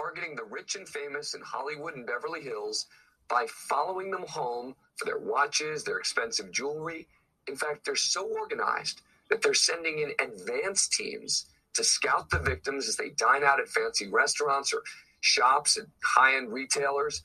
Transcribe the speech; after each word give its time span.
targeting 0.00 0.34
the 0.36 0.44
rich 0.44 0.76
and 0.76 0.88
famous 0.88 1.34
in 1.34 1.40
Hollywood 1.42 1.94
and 1.94 2.06
Beverly 2.06 2.40
Hills 2.42 2.86
by 3.28 3.46
following 3.48 4.10
them 4.10 4.24
home 4.26 4.74
for 4.96 5.04
their 5.04 5.18
watches, 5.18 5.84
their 5.84 5.98
expensive 5.98 6.50
jewelry. 6.50 7.06
In 7.48 7.56
fact, 7.56 7.84
they're 7.84 7.96
so 7.96 8.24
organized 8.26 9.02
that 9.28 9.42
they're 9.42 9.54
sending 9.54 10.00
in 10.00 10.12
advance 10.24 10.88
teams 10.88 11.46
to 11.74 11.84
scout 11.84 12.30
the 12.30 12.38
victims 12.38 12.88
as 12.88 12.96
they 12.96 13.10
dine 13.10 13.44
out 13.44 13.60
at 13.60 13.68
fancy 13.68 14.08
restaurants 14.08 14.72
or 14.72 14.82
shops 15.20 15.76
and 15.76 15.86
high 16.02 16.36
end 16.36 16.52
retailers. 16.52 17.22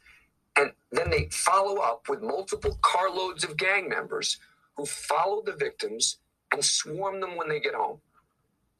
And 0.55 0.71
then 0.91 1.09
they 1.09 1.27
follow 1.31 1.81
up 1.81 2.07
with 2.07 2.21
multiple 2.21 2.77
carloads 2.81 3.43
of 3.43 3.57
gang 3.57 3.89
members 3.89 4.37
who 4.77 4.85
follow 4.85 5.41
the 5.41 5.53
victims 5.53 6.17
and 6.51 6.63
swarm 6.63 7.19
them 7.19 7.35
when 7.35 7.49
they 7.49 7.59
get 7.59 7.73
home. 7.73 7.99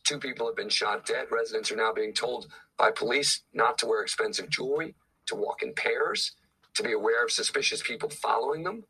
Two 0.05 0.19
people 0.19 0.45
have 0.45 0.55
been 0.55 0.69
shot 0.69 1.03
dead. 1.03 1.25
Residents 1.31 1.71
are 1.71 1.75
now 1.75 1.91
being 1.91 2.13
told 2.13 2.45
by 2.77 2.91
police 2.91 3.41
not 3.53 3.79
to 3.79 3.87
wear 3.87 4.03
expensive 4.03 4.49
jewelry, 4.49 4.93
to 5.25 5.35
walk 5.35 5.63
in 5.63 5.73
pairs, 5.73 6.33
to 6.75 6.83
be 6.83 6.91
aware 6.91 7.25
of 7.25 7.31
suspicious 7.31 7.81
people 7.81 8.09
following 8.09 8.63
them. 8.63 8.83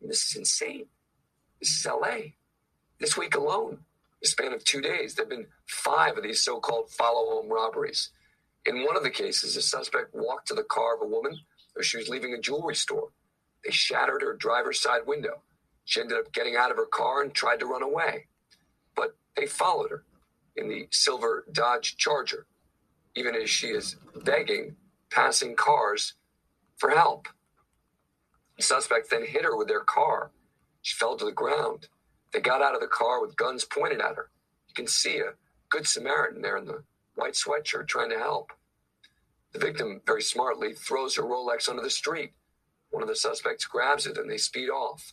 This 0.00 0.28
is 0.28 0.36
insane. 0.36 0.86
This 1.60 1.70
is 1.70 1.86
LA. 1.86 2.32
This 2.98 3.16
week 3.16 3.36
alone, 3.36 3.78
the 4.20 4.26
span 4.26 4.52
of 4.52 4.64
two 4.64 4.80
days, 4.80 5.14
there 5.14 5.24
have 5.26 5.30
been 5.30 5.46
five 5.64 6.16
of 6.16 6.24
these 6.24 6.42
so 6.42 6.58
called 6.58 6.90
follow 6.90 7.30
home 7.30 7.48
robberies. 7.48 8.10
In 8.66 8.84
one 8.84 8.96
of 8.96 9.04
the 9.04 9.10
cases, 9.10 9.56
a 9.56 9.62
suspect 9.62 10.12
walked 10.12 10.48
to 10.48 10.54
the 10.54 10.64
car 10.64 10.96
of 10.96 11.02
a 11.02 11.06
woman 11.06 11.38
as 11.78 11.86
she 11.86 11.98
was 11.98 12.08
leaving 12.08 12.34
a 12.34 12.40
jewelry 12.40 12.74
store. 12.74 13.10
They 13.64 13.70
shattered 13.70 14.22
her 14.22 14.34
driver's 14.34 14.80
side 14.80 15.02
window. 15.06 15.42
She 15.84 16.00
ended 16.00 16.18
up 16.18 16.32
getting 16.32 16.56
out 16.56 16.72
of 16.72 16.76
her 16.78 16.86
car 16.86 17.22
and 17.22 17.32
tried 17.32 17.60
to 17.60 17.66
run 17.66 17.82
away. 17.84 18.26
But 18.96 19.16
they 19.36 19.46
followed 19.46 19.90
her 19.90 20.04
in 20.56 20.68
the 20.68 20.88
silver 20.90 21.44
Dodge 21.50 21.96
Charger, 21.96 22.46
even 23.14 23.34
as 23.34 23.50
she 23.50 23.68
is 23.68 23.96
begging 24.24 24.76
passing 25.10 25.56
cars 25.56 26.14
for 26.76 26.90
help. 26.90 27.28
The 28.56 28.62
suspects 28.62 29.08
then 29.10 29.26
hit 29.26 29.44
her 29.44 29.56
with 29.56 29.68
their 29.68 29.80
car. 29.80 30.30
She 30.82 30.94
fell 30.96 31.16
to 31.16 31.24
the 31.24 31.32
ground. 31.32 31.88
They 32.32 32.40
got 32.40 32.62
out 32.62 32.74
of 32.74 32.80
the 32.80 32.86
car 32.86 33.20
with 33.20 33.36
guns 33.36 33.64
pointed 33.64 34.00
at 34.00 34.16
her. 34.16 34.30
You 34.68 34.74
can 34.74 34.86
see 34.86 35.18
a 35.18 35.34
good 35.68 35.86
Samaritan 35.86 36.42
there 36.42 36.56
in 36.56 36.66
the 36.66 36.82
white 37.14 37.34
sweatshirt 37.34 37.88
trying 37.88 38.10
to 38.10 38.18
help. 38.18 38.52
The 39.52 39.58
victim 39.58 40.00
very 40.06 40.22
smartly 40.22 40.72
throws 40.74 41.16
her 41.16 41.22
Rolex 41.22 41.68
onto 41.68 41.82
the 41.82 41.90
street. 41.90 42.32
One 42.90 43.02
of 43.02 43.08
the 43.08 43.16
suspects 43.16 43.66
grabs 43.66 44.06
it 44.06 44.16
and 44.18 44.30
they 44.30 44.38
speed 44.38 44.70
off. 44.70 45.12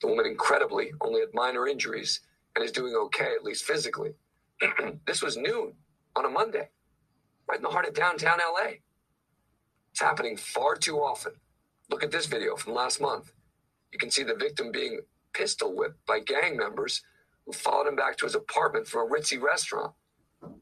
The 0.00 0.08
woman, 0.08 0.26
incredibly, 0.26 0.92
only 1.00 1.20
had 1.20 1.30
minor 1.32 1.66
injuries 1.66 2.20
and 2.54 2.64
is 2.64 2.72
doing 2.72 2.94
okay, 2.94 3.32
at 3.34 3.44
least 3.44 3.64
physically. 3.64 4.12
this 5.06 5.22
was 5.22 5.36
noon 5.36 5.74
on 6.16 6.24
a 6.24 6.28
Monday, 6.28 6.70
right 7.48 7.56
in 7.58 7.62
the 7.62 7.70
heart 7.70 7.86
of 7.86 7.94
downtown 7.94 8.38
LA. 8.38 8.74
It's 9.90 10.00
happening 10.00 10.36
far 10.36 10.76
too 10.76 10.98
often. 10.98 11.32
Look 11.90 12.02
at 12.02 12.10
this 12.10 12.26
video 12.26 12.56
from 12.56 12.74
last 12.74 13.00
month. 13.00 13.32
You 13.92 13.98
can 13.98 14.10
see 14.10 14.22
the 14.22 14.34
victim 14.34 14.72
being 14.72 15.00
pistol 15.32 15.74
whipped 15.74 16.04
by 16.06 16.20
gang 16.20 16.56
members 16.56 17.02
who 17.46 17.52
followed 17.52 17.88
him 17.88 17.96
back 17.96 18.16
to 18.18 18.26
his 18.26 18.34
apartment 18.34 18.86
from 18.86 19.06
a 19.06 19.10
ritzy 19.10 19.40
restaurant. 19.40 19.92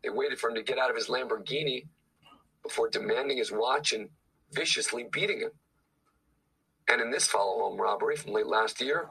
They 0.02 0.10
waited 0.10 0.38
for 0.38 0.50
him 0.50 0.56
to 0.56 0.62
get 0.62 0.78
out 0.78 0.90
of 0.90 0.96
his 0.96 1.08
Lamborghini 1.08 1.86
before 2.62 2.88
demanding 2.88 3.38
his 3.38 3.52
watch 3.52 3.92
and 3.92 4.08
viciously 4.52 5.06
beating 5.10 5.40
him. 5.40 5.50
And 6.88 7.00
in 7.00 7.10
this 7.10 7.26
follow 7.26 7.62
home 7.62 7.80
robbery 7.80 8.16
from 8.16 8.32
late 8.32 8.46
last 8.46 8.80
year, 8.80 9.08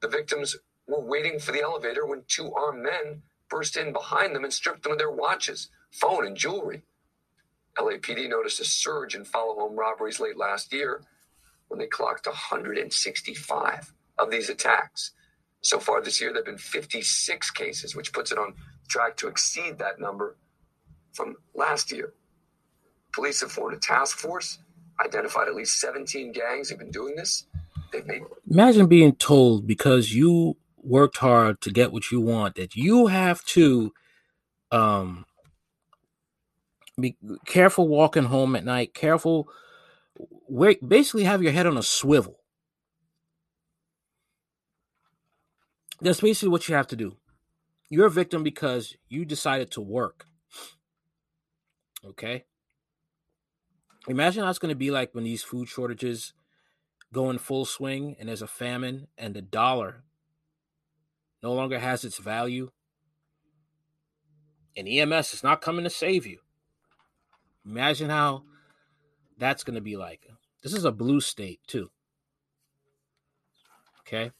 the 0.00 0.08
victims 0.08 0.56
were 0.86 1.04
waiting 1.04 1.38
for 1.38 1.52
the 1.52 1.62
elevator 1.62 2.06
when 2.06 2.22
two 2.28 2.52
armed 2.54 2.82
men 2.82 3.22
burst 3.48 3.76
in 3.76 3.92
behind 3.92 4.34
them 4.34 4.44
and 4.44 4.52
stripped 4.52 4.82
them 4.82 4.92
of 4.92 4.98
their 4.98 5.10
watches, 5.10 5.70
phone, 5.90 6.26
and 6.26 6.36
jewelry. 6.36 6.82
LAPD 7.78 8.28
noticed 8.28 8.60
a 8.60 8.64
surge 8.64 9.14
in 9.14 9.24
follow 9.24 9.54
home 9.54 9.76
robberies 9.76 10.20
late 10.20 10.36
last 10.36 10.72
year 10.72 11.02
when 11.68 11.78
they 11.78 11.86
clocked 11.86 12.26
165 12.26 13.92
of 14.18 14.30
these 14.30 14.48
attacks. 14.48 15.12
So 15.60 15.78
far 15.78 16.02
this 16.02 16.20
year, 16.20 16.30
there 16.30 16.40
have 16.40 16.46
been 16.46 16.58
56 16.58 17.50
cases, 17.52 17.94
which 17.94 18.12
puts 18.12 18.32
it 18.32 18.38
on 18.38 18.54
track 18.88 19.16
to 19.18 19.28
exceed 19.28 19.78
that 19.78 20.00
number 20.00 20.36
from 21.12 21.36
last 21.54 21.92
year. 21.92 22.14
Police 23.12 23.40
have 23.40 23.52
formed 23.52 23.76
a 23.76 23.80
task 23.80 24.18
force, 24.18 24.58
identified 25.04 25.48
at 25.48 25.54
least 25.54 25.80
17 25.80 26.32
gangs 26.32 26.68
who 26.68 26.74
have 26.74 26.80
been 26.80 26.90
doing 26.90 27.16
this. 27.16 27.44
They've 27.92 28.06
made. 28.06 28.22
Imagine 28.50 28.86
being 28.86 29.14
told 29.14 29.66
because 29.66 30.12
you 30.14 30.56
worked 30.88 31.18
hard 31.18 31.60
to 31.60 31.70
get 31.70 31.92
what 31.92 32.10
you 32.10 32.20
want 32.20 32.54
that 32.54 32.74
you 32.74 33.08
have 33.08 33.44
to 33.44 33.92
um 34.72 35.24
be 37.00 37.16
careful 37.46 37.86
walking 37.88 38.24
home 38.24 38.56
at 38.56 38.64
night 38.64 38.94
careful 38.94 39.48
wait 40.48 40.86
basically 40.86 41.24
have 41.24 41.42
your 41.42 41.52
head 41.52 41.66
on 41.66 41.76
a 41.76 41.82
swivel. 41.82 42.40
That's 46.00 46.20
basically 46.20 46.50
what 46.50 46.68
you 46.68 46.74
have 46.74 46.86
to 46.88 46.96
do. 46.96 47.16
You're 47.90 48.06
a 48.06 48.10
victim 48.10 48.42
because 48.42 48.96
you 49.08 49.24
decided 49.24 49.70
to 49.72 49.80
work. 49.80 50.26
Okay? 52.04 52.44
Imagine 54.06 54.44
how 54.44 54.50
it's 54.50 54.58
going 54.58 54.70
to 54.72 54.76
be 54.76 54.90
like 54.90 55.14
when 55.14 55.24
these 55.24 55.42
food 55.42 55.68
shortages 55.68 56.32
go 57.12 57.30
in 57.30 57.38
full 57.38 57.64
swing 57.64 58.16
and 58.18 58.28
there's 58.28 58.42
a 58.42 58.46
famine 58.46 59.08
and 59.16 59.34
the 59.34 59.42
dollar 59.42 60.04
no 61.42 61.52
longer 61.52 61.78
has 61.78 62.04
its 62.04 62.18
value 62.18 62.70
and 64.78 64.88
EMS 64.88 65.34
is 65.34 65.42
not 65.42 65.60
coming 65.60 65.82
to 65.82 65.90
save 65.90 66.24
you. 66.24 66.38
Imagine 67.66 68.10
how 68.10 68.44
that's 69.36 69.64
going 69.64 69.74
to 69.74 69.80
be 69.80 69.96
like. 69.96 70.20
This 70.62 70.72
is 70.72 70.84
a 70.84 70.92
blue 70.92 71.20
state, 71.20 71.60
too. 71.66 71.90
Okay. 74.00 74.30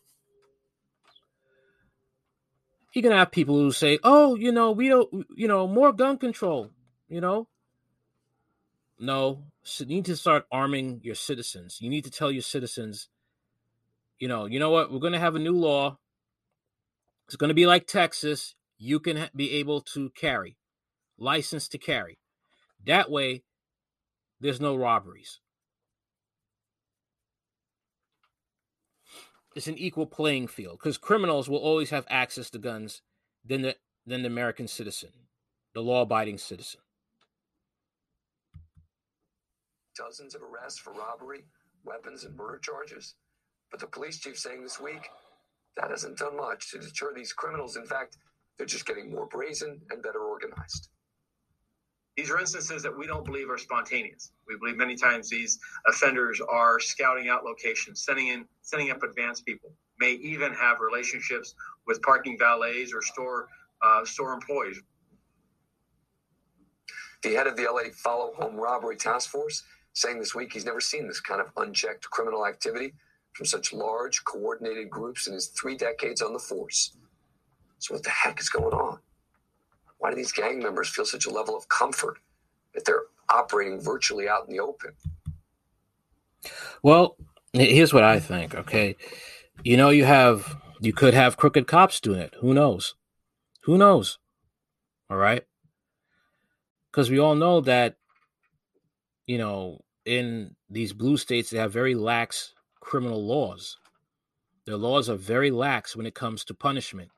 You're 2.92 3.02
going 3.02 3.12
to 3.12 3.18
have 3.18 3.32
people 3.32 3.56
who 3.56 3.72
say, 3.72 3.98
oh, 4.04 4.36
you 4.36 4.52
know, 4.52 4.70
we 4.70 4.88
don't, 4.88 5.26
you 5.36 5.48
know, 5.48 5.66
more 5.66 5.92
gun 5.92 6.18
control, 6.18 6.70
you 7.08 7.20
know. 7.20 7.48
No, 9.00 9.44
you 9.76 9.86
need 9.86 10.04
to 10.06 10.16
start 10.16 10.46
arming 10.50 11.00
your 11.02 11.14
citizens. 11.16 11.78
You 11.80 11.90
need 11.90 12.04
to 12.04 12.10
tell 12.10 12.30
your 12.30 12.42
citizens, 12.42 13.08
you 14.18 14.28
know, 14.28 14.46
you 14.46 14.58
know 14.58 14.70
what? 14.70 14.92
We're 14.92 14.98
going 15.00 15.12
to 15.12 15.18
have 15.18 15.34
a 15.34 15.40
new 15.40 15.56
law. 15.56 15.98
It's 17.28 17.36
going 17.36 17.48
to 17.48 17.54
be 17.54 17.66
like 17.66 17.86
Texas 17.86 18.54
you 18.78 19.00
can 19.00 19.28
be 19.36 19.52
able 19.52 19.82
to 19.82 20.08
carry, 20.10 20.56
license 21.18 21.68
to 21.68 21.78
carry. 21.78 22.18
That 22.86 23.10
way, 23.10 23.42
there's 24.40 24.62
no 24.62 24.74
robberies. 24.74 25.40
It's 29.54 29.66
an 29.66 29.76
equal 29.76 30.06
playing 30.06 30.46
field 30.46 30.78
because 30.78 30.96
criminals 30.96 31.50
will 31.50 31.58
always 31.58 31.90
have 31.90 32.06
access 32.08 32.48
to 32.50 32.58
guns 32.58 33.02
than 33.44 33.62
the 33.62 33.76
than 34.06 34.22
the 34.22 34.28
American 34.28 34.68
citizen, 34.68 35.10
the 35.74 35.82
law-abiding 35.82 36.38
citizen. 36.38 36.80
Dozens 39.94 40.34
of 40.34 40.42
arrests 40.42 40.78
for 40.78 40.94
robbery, 40.94 41.44
weapons, 41.84 42.24
and 42.24 42.34
murder 42.36 42.58
charges. 42.58 43.16
But 43.70 43.80
the 43.80 43.86
police 43.86 44.18
chief 44.18 44.38
saying 44.38 44.62
this 44.62 44.80
week 44.80 45.10
that 45.78 45.90
hasn't 45.90 46.18
done 46.18 46.36
much 46.36 46.70
to 46.70 46.78
deter 46.78 47.12
these 47.14 47.32
criminals. 47.32 47.76
In 47.76 47.86
fact, 47.86 48.18
they're 48.56 48.66
just 48.66 48.86
getting 48.86 49.10
more 49.10 49.26
brazen 49.26 49.80
and 49.90 50.02
better 50.02 50.20
organized. 50.20 50.88
These 52.16 52.30
are 52.30 52.40
instances 52.40 52.82
that 52.82 52.98
we 52.98 53.06
don't 53.06 53.24
believe 53.24 53.48
are 53.48 53.58
spontaneous. 53.58 54.32
We 54.48 54.56
believe 54.58 54.76
many 54.76 54.96
times 54.96 55.30
these 55.30 55.56
offenders 55.86 56.40
are 56.40 56.80
scouting 56.80 57.28
out 57.28 57.44
locations, 57.44 58.04
sending 58.04 58.26
in, 58.26 58.44
sending 58.62 58.90
up 58.90 59.04
advanced 59.04 59.46
people, 59.46 59.70
may 60.00 60.12
even 60.14 60.52
have 60.52 60.80
relationships 60.80 61.54
with 61.86 62.02
parking 62.02 62.36
valets 62.36 62.92
or 62.92 63.02
store 63.02 63.46
uh, 63.80 64.04
store 64.04 64.32
employees. 64.32 64.80
The 67.22 67.34
head 67.34 67.46
of 67.46 67.56
the 67.56 67.64
LA 67.70 67.90
Follow 67.94 68.32
Home 68.38 68.56
Robbery 68.56 68.96
Task 68.96 69.30
Force 69.30 69.62
saying 69.92 70.18
this 70.18 70.34
week 70.34 70.52
he's 70.52 70.64
never 70.64 70.80
seen 70.80 71.06
this 71.06 71.20
kind 71.20 71.40
of 71.40 71.48
unchecked 71.56 72.10
criminal 72.10 72.46
activity 72.46 72.94
from 73.38 73.46
such 73.46 73.72
large, 73.72 74.24
coordinated 74.24 74.90
groups 74.90 75.28
in 75.28 75.32
his 75.32 75.46
three 75.46 75.76
decades 75.76 76.20
on 76.20 76.32
the 76.32 76.40
force. 76.40 76.96
So, 77.78 77.94
what 77.94 78.02
the 78.02 78.10
heck 78.10 78.40
is 78.40 78.48
going 78.48 78.74
on? 78.74 78.98
Why 79.98 80.10
do 80.10 80.16
these 80.16 80.32
gang 80.32 80.58
members 80.58 80.88
feel 80.88 81.04
such 81.04 81.24
a 81.24 81.30
level 81.30 81.56
of 81.56 81.68
comfort 81.68 82.18
that 82.74 82.84
they're 82.84 83.04
operating 83.30 83.80
virtually 83.80 84.28
out 84.28 84.48
in 84.48 84.56
the 84.56 84.60
open? 84.60 84.90
Well, 86.82 87.16
here's 87.52 87.94
what 87.94 88.02
I 88.02 88.18
think, 88.18 88.56
okay? 88.56 88.96
You 89.62 89.76
know, 89.76 89.90
you 89.90 90.04
have, 90.04 90.56
you 90.80 90.92
could 90.92 91.14
have 91.14 91.36
crooked 91.36 91.68
cops 91.68 92.00
doing 92.00 92.18
it. 92.18 92.34
Who 92.40 92.52
knows? 92.52 92.96
Who 93.62 93.78
knows? 93.78 94.18
All 95.08 95.16
right? 95.16 95.44
Because 96.90 97.08
we 97.08 97.20
all 97.20 97.36
know 97.36 97.60
that, 97.60 97.98
you 99.26 99.38
know, 99.38 99.84
in 100.04 100.56
these 100.68 100.92
blue 100.92 101.16
states, 101.16 101.50
they 101.50 101.58
have 101.58 101.72
very 101.72 101.94
lax 101.94 102.54
criminal 102.88 103.22
laws. 103.22 103.76
Their 104.64 104.78
laws 104.78 105.10
are 105.10 105.16
very 105.16 105.50
lax 105.50 105.94
when 105.94 106.06
it 106.06 106.14
comes 106.14 106.42
to 106.46 106.54
punishment. 106.54 107.10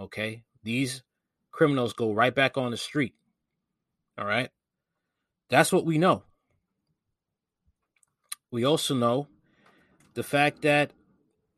Okay? 0.00 0.42
These 0.62 1.02
criminals 1.52 1.92
go 1.92 2.14
right 2.14 2.34
back 2.34 2.56
on 2.56 2.70
the 2.70 2.78
street. 2.78 3.14
All 4.16 4.24
right? 4.24 4.48
That's 5.50 5.70
what 5.70 5.84
we 5.84 5.98
know. 5.98 6.22
We 8.50 8.64
also 8.64 8.94
know 8.94 9.26
the 10.14 10.22
fact 10.22 10.62
that 10.62 10.92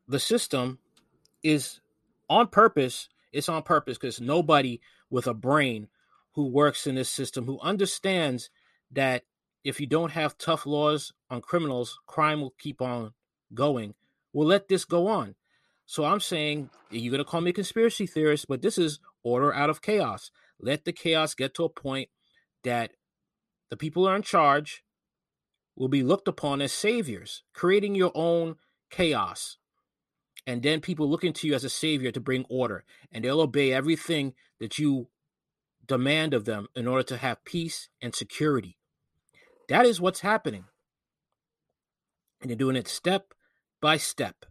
the 0.05 0.19
system 0.19 0.79
is 1.43 1.79
on 2.29 2.47
purpose. 2.47 3.07
It's 3.31 3.47
on 3.47 3.63
purpose 3.63 3.97
because 3.97 4.19
nobody 4.19 4.81
with 5.09 5.27
a 5.27 5.33
brain 5.33 5.87
who 6.33 6.47
works 6.47 6.87
in 6.87 6.95
this 6.95 7.09
system 7.09 7.45
who 7.45 7.57
understands 7.61 8.49
that 8.91 9.23
if 9.63 9.79
you 9.79 9.87
don't 9.87 10.11
have 10.11 10.37
tough 10.37 10.65
laws 10.65 11.13
on 11.29 11.41
criminals, 11.41 11.99
crime 12.05 12.41
will 12.41 12.53
keep 12.59 12.81
on 12.81 13.13
going. 13.53 13.93
We'll 14.33 14.47
let 14.47 14.67
this 14.67 14.85
go 14.85 15.07
on. 15.07 15.35
So 15.85 16.05
I'm 16.05 16.19
saying 16.19 16.69
you're 16.89 17.11
going 17.11 17.23
to 17.23 17.29
call 17.29 17.41
me 17.41 17.51
a 17.51 17.53
conspiracy 17.53 18.07
theorist, 18.07 18.47
but 18.47 18.61
this 18.61 18.77
is 18.77 18.99
order 19.23 19.53
out 19.53 19.69
of 19.69 19.81
chaos. 19.81 20.31
Let 20.59 20.85
the 20.85 20.93
chaos 20.93 21.33
get 21.33 21.53
to 21.55 21.65
a 21.65 21.69
point 21.69 22.09
that 22.63 22.91
the 23.69 23.77
people 23.77 24.03
who 24.03 24.09
are 24.09 24.15
in 24.15 24.21
charge 24.21 24.83
will 25.75 25.87
be 25.87 26.03
looked 26.03 26.27
upon 26.27 26.61
as 26.61 26.71
saviors, 26.71 27.43
creating 27.53 27.95
your 27.95 28.11
own 28.15 28.55
chaos. 28.89 29.57
And 30.45 30.61
then 30.61 30.81
people 30.81 31.09
looking 31.09 31.33
to 31.33 31.47
you 31.47 31.55
as 31.55 31.63
a 31.63 31.69
savior 31.69 32.11
to 32.11 32.19
bring 32.19 32.45
order, 32.49 32.83
and 33.11 33.23
they'll 33.23 33.41
obey 33.41 33.71
everything 33.71 34.33
that 34.59 34.77
you 34.77 35.07
demand 35.85 36.33
of 36.33 36.45
them 36.45 36.67
in 36.75 36.87
order 36.87 37.03
to 37.03 37.17
have 37.17 37.43
peace 37.45 37.89
and 38.01 38.13
security. 38.13 38.77
That 39.69 39.85
is 39.85 40.01
what's 40.01 40.21
happening. 40.21 40.65
And 42.41 42.49
they're 42.49 42.57
doing 42.57 42.75
it 42.75 42.87
step 42.87 43.33
by 43.81 43.97
step. 43.97 44.45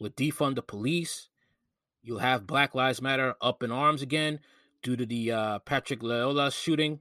With 0.00 0.16
defund 0.16 0.54
the 0.54 0.62
police, 0.62 1.28
you'll 2.02 2.18
have 2.18 2.46
Black 2.46 2.74
Lives 2.74 3.02
Matter 3.02 3.34
up 3.40 3.62
in 3.62 3.72
arms 3.72 4.02
again 4.02 4.40
due 4.82 4.96
to 4.96 5.06
the 5.06 5.32
uh, 5.32 5.58
Patrick 5.60 6.00
Lyoya 6.00 6.52
shooting. 6.52 7.00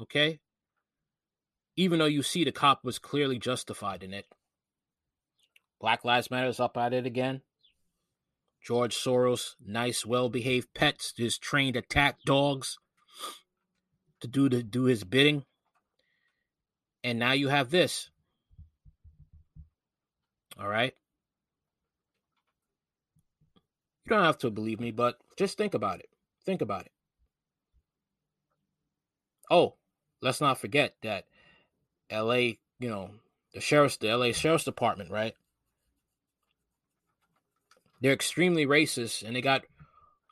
Okay? 0.00 0.40
Even 1.76 1.98
though 1.98 2.06
you 2.06 2.22
see 2.22 2.44
the 2.44 2.52
cop 2.52 2.84
was 2.84 2.98
clearly 2.98 3.38
justified 3.38 4.02
in 4.02 4.14
it. 4.14 4.26
Black 5.80 6.04
Lives 6.04 6.30
Matter 6.30 6.48
is 6.48 6.60
up 6.60 6.76
at 6.78 6.94
it 6.94 7.04
again. 7.04 7.42
George 8.64 8.96
Soros, 8.96 9.54
nice, 9.64 10.06
well-behaved 10.06 10.72
pets, 10.74 11.12
his 11.16 11.38
trained 11.38 11.76
attack 11.76 12.16
dogs 12.24 12.78
to 14.20 14.26
do 14.26 14.48
to 14.48 14.62
do 14.62 14.84
his 14.84 15.04
bidding. 15.04 15.44
And 17.06 17.20
now 17.20 17.30
you 17.30 17.46
have 17.46 17.70
this. 17.70 18.10
All 20.58 20.66
right. 20.66 20.92
You 24.04 24.10
don't 24.10 24.24
have 24.24 24.38
to 24.38 24.50
believe 24.50 24.80
me, 24.80 24.90
but 24.90 25.16
just 25.38 25.56
think 25.56 25.72
about 25.72 26.00
it. 26.00 26.08
Think 26.44 26.62
about 26.62 26.86
it. 26.86 26.90
Oh, 29.48 29.74
let's 30.20 30.40
not 30.40 30.58
forget 30.58 30.96
that 31.04 31.26
LA, 32.10 32.34
you 32.80 32.88
know, 32.88 33.10
the 33.54 33.60
sheriff's 33.60 33.98
the 33.98 34.08
LA 34.08 34.32
Sheriff's 34.32 34.64
Department, 34.64 35.12
right? 35.12 35.34
They're 38.00 38.12
extremely 38.12 38.66
racist 38.66 39.22
and 39.24 39.36
they 39.36 39.42
got 39.42 39.62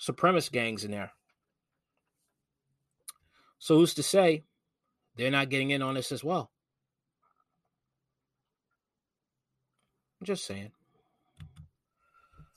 supremacist 0.05 0.51
gangs 0.51 0.83
in 0.83 0.91
there. 0.91 1.13
So 3.61 3.77
who's 3.77 3.95
to 3.95 4.03
say 4.03 4.43
they're 5.17 5.31
not 5.31 5.51
getting 5.51 5.71
in 5.71 5.81
on 5.81 5.95
this 5.95 6.11
as 6.11 6.25
well? 6.25 6.51
Just 10.25 10.47
saying. 10.47 10.71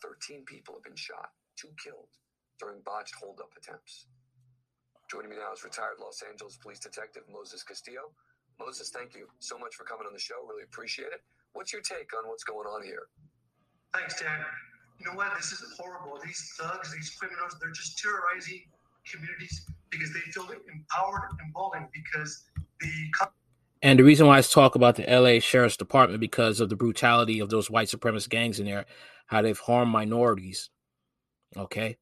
13 0.01 0.45
people 0.45 0.75
have 0.75 0.83
been 0.83 0.95
shot, 0.95 1.29
two 1.55 1.69
killed 1.81 2.09
during 2.59 2.81
botched 2.85 3.15
holdup 3.19 3.49
attempts. 3.57 4.07
Joining 5.09 5.29
me 5.29 5.37
now 5.37 5.53
is 5.53 5.63
retired 5.63 6.01
Los 6.01 6.21
Angeles 6.21 6.57
police 6.57 6.79
detective 6.79 7.23
Moses 7.31 7.63
Castillo. 7.63 8.11
Moses, 8.59 8.89
thank 8.89 9.15
you 9.15 9.27
so 9.39 9.57
much 9.57 9.75
for 9.75 9.85
coming 9.85 10.07
on 10.07 10.13
the 10.13 10.19
show. 10.19 10.43
Really 10.49 10.63
appreciate 10.63 11.13
it. 11.13 11.21
What's 11.53 11.71
your 11.71 11.81
take 11.81 12.11
on 12.17 12.27
what's 12.27 12.43
going 12.43 12.67
on 12.67 12.83
here? 12.83 13.07
Thanks, 13.93 14.19
Dan. 14.19 14.43
You 14.99 15.05
know 15.05 15.15
what? 15.15 15.31
This 15.37 15.51
is 15.51 15.63
horrible. 15.77 16.19
These 16.25 16.53
thugs, 16.59 16.91
these 16.91 17.15
criminals, 17.15 17.55
they're 17.61 17.71
just 17.71 17.97
terrorizing 17.97 18.65
communities 19.09 19.65
because 19.89 20.11
they 20.11 20.19
feel 20.31 20.49
empowered 20.49 21.29
and 21.31 21.39
emboldened 21.45 21.87
because 21.93 22.43
the. 22.81 22.91
And 23.87 23.97
the 23.97 24.03
reason 24.03 24.27
why 24.27 24.37
I 24.37 24.41
talk 24.41 24.75
about 24.75 24.97
the 24.97 25.05
LA 25.07 25.39
Sheriff's 25.39 25.77
Department 25.77 26.19
because 26.19 26.59
of 26.59 26.67
the 26.67 26.75
brutality 26.75 27.39
of 27.39 27.49
those 27.49 27.69
white 27.69 27.87
supremacist 27.87 28.27
gangs 28.27 28.59
in 28.59 28.65
there, 28.65 28.85
how 29.27 29.41
they've 29.41 29.57
harmed 29.57 29.93
minorities. 29.93 30.69
Okay. 31.55 31.95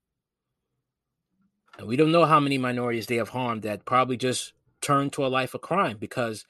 And 1.77 1.87
we 1.87 1.95
don't 1.95 2.11
know 2.11 2.25
how 2.25 2.39
many 2.39 2.57
minorities 2.57 3.05
they 3.05 3.17
have 3.17 3.29
harmed 3.29 3.61
that 3.61 3.85
probably 3.85 4.17
just 4.17 4.53
turned 4.81 5.13
to 5.13 5.27
a 5.27 5.27
life 5.27 5.53
of 5.53 5.61
crime 5.61 5.97
because 5.99 6.47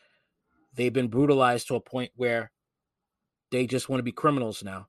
they've 0.73 0.93
been 0.93 1.09
brutalized 1.09 1.67
to 1.67 1.75
a 1.75 1.81
point 1.81 2.11
where 2.15 2.49
they 3.51 3.67
just 3.67 3.89
want 3.89 3.99
to 3.99 4.03
be 4.03 4.13
criminals 4.13 4.63
now. 4.63 4.87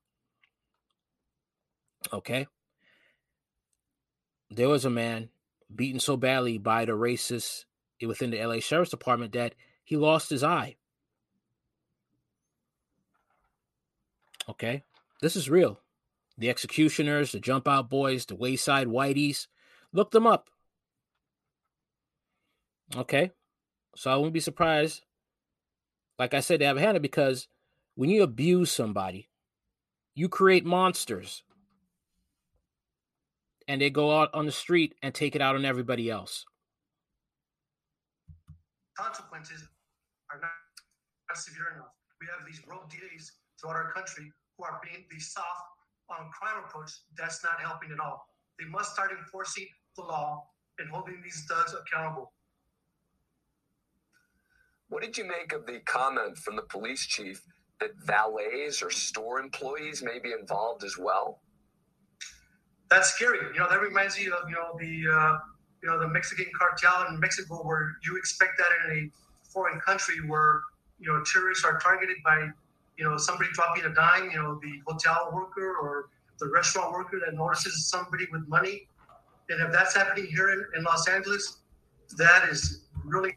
Okay. 2.12 2.46
There 4.52 4.68
was 4.68 4.84
a 4.84 4.90
man 4.90 5.30
beaten 5.74 5.98
so 5.98 6.16
badly 6.16 6.56
by 6.56 6.84
the 6.84 6.92
racists 6.92 7.64
within 8.00 8.30
the 8.30 8.44
LA 8.44 8.60
Sheriff's 8.60 8.92
Department 8.92 9.32
that 9.32 9.56
he 9.86 9.96
lost 9.96 10.30
his 10.30 10.42
eye. 10.42 10.74
Okay. 14.48 14.82
This 15.22 15.36
is 15.36 15.48
real. 15.48 15.80
The 16.36 16.50
executioners, 16.50 17.30
the 17.30 17.38
jump 17.38 17.68
out 17.68 17.88
boys, 17.88 18.26
the 18.26 18.34
wayside 18.34 18.88
whiteys, 18.88 19.46
look 19.92 20.10
them 20.10 20.26
up. 20.26 20.50
Okay. 22.96 23.30
So 23.94 24.10
I 24.10 24.16
wouldn't 24.16 24.34
be 24.34 24.40
surprised. 24.40 25.02
Like 26.18 26.34
I 26.34 26.40
said, 26.40 26.60
they 26.60 26.64
have 26.64 26.76
a 26.76 26.80
hand 26.80 27.00
because 27.00 27.46
when 27.94 28.10
you 28.10 28.24
abuse 28.24 28.72
somebody, 28.72 29.28
you 30.16 30.28
create 30.28 30.66
monsters. 30.66 31.44
And 33.68 33.80
they 33.80 33.90
go 33.90 34.18
out 34.18 34.30
on 34.34 34.46
the 34.46 34.52
street 34.52 34.96
and 35.00 35.14
take 35.14 35.36
it 35.36 35.42
out 35.42 35.54
on 35.54 35.64
everybody 35.64 36.10
else. 36.10 36.44
Consequences 38.96 39.68
are 40.36 40.50
not 41.28 41.38
severe 41.38 41.72
enough. 41.74 41.92
We 42.20 42.26
have 42.32 42.46
these 42.46 42.60
rogue 42.66 42.88
DAs 42.90 43.32
throughout 43.60 43.76
our 43.76 43.92
country 43.92 44.32
who 44.56 44.64
are 44.64 44.80
being 44.82 45.04
these 45.10 45.32
soft 45.32 45.66
on 46.08 46.30
crime 46.32 46.62
approach. 46.64 46.92
That's 47.16 47.42
not 47.44 47.60
helping 47.60 47.90
at 47.92 48.00
all. 48.00 48.26
They 48.58 48.66
must 48.66 48.92
start 48.92 49.10
enforcing 49.12 49.66
the 49.96 50.02
law 50.02 50.44
and 50.78 50.88
holding 50.90 51.20
these 51.22 51.44
thugs 51.48 51.74
accountable. 51.74 52.32
What 54.88 55.02
did 55.02 55.18
you 55.18 55.24
make 55.24 55.52
of 55.52 55.66
the 55.66 55.80
comment 55.80 56.38
from 56.38 56.56
the 56.56 56.62
police 56.62 57.06
chief 57.06 57.42
that 57.80 57.90
valets 58.04 58.82
or 58.82 58.90
store 58.90 59.40
employees 59.40 60.02
may 60.02 60.18
be 60.22 60.32
involved 60.32 60.84
as 60.84 60.96
well? 60.96 61.40
That's 62.88 63.10
scary. 63.10 63.38
You 63.52 63.58
know, 63.58 63.68
that 63.68 63.80
reminds 63.80 64.16
me 64.16 64.26
of 64.26 64.48
you 64.48 64.54
know 64.54 64.76
the 64.78 65.12
uh, 65.12 65.38
you 65.82 65.90
know 65.90 65.98
the 65.98 66.06
Mexican 66.06 66.46
cartel 66.56 67.08
in 67.08 67.18
Mexico, 67.18 67.66
where 67.66 67.96
you 68.04 68.16
expect 68.16 68.52
that 68.58 68.68
in 68.84 68.98
a 68.98 69.10
foreign 69.56 69.80
country 69.80 70.16
where 70.28 70.60
you 70.98 71.08
know 71.08 71.24
tourists 71.32 71.64
are 71.64 71.78
targeted 71.78 72.16
by 72.22 72.48
you 72.98 73.04
know 73.04 73.16
somebody 73.16 73.48
dropping 73.54 73.84
a 73.84 73.94
dime. 73.94 74.30
You 74.30 74.36
know, 74.42 74.60
the 74.62 74.82
hotel 74.86 75.30
worker 75.32 75.76
or 75.80 76.10
the 76.38 76.48
restaurant 76.50 76.92
worker 76.92 77.18
that 77.24 77.34
notices 77.34 77.88
somebody 77.88 78.26
with 78.30 78.46
money. 78.46 78.86
And 79.48 79.62
if 79.62 79.72
that's 79.72 79.94
happening 79.96 80.26
here 80.26 80.50
in, 80.50 80.64
in 80.76 80.84
Los 80.84 81.08
Angeles, 81.08 81.58
that 82.18 82.48
is 82.50 82.84
really. 83.04 83.36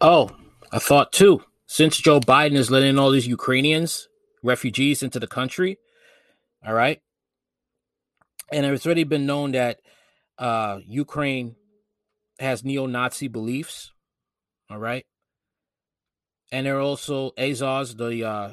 Oh, 0.00 0.30
I 0.72 0.80
thought 0.80 1.12
too. 1.12 1.42
Since 1.66 1.98
Joe 1.98 2.20
Biden 2.20 2.54
is 2.54 2.70
letting 2.70 2.98
all 2.98 3.10
these 3.10 3.26
Ukrainians, 3.26 4.08
refugees 4.42 5.02
into 5.02 5.20
the 5.20 5.26
country, 5.26 5.78
all 6.66 6.74
right, 6.74 7.00
and 8.52 8.66
it's 8.66 8.86
already 8.86 9.04
been 9.04 9.26
known 9.26 9.52
that 9.52 9.80
uh, 10.38 10.78
Ukraine 10.86 11.56
has 12.38 12.64
neo-Nazi 12.64 13.28
beliefs, 13.28 13.92
all 14.70 14.78
right, 14.78 15.04
and 16.52 16.66
there 16.66 16.76
are 16.76 16.80
also 16.80 17.32
Azov, 17.36 17.96
the 17.96 18.24
uh, 18.24 18.50